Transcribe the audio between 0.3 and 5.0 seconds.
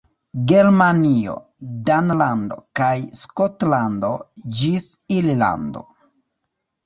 Germanio, Danlando kaj Skotlando, ĝis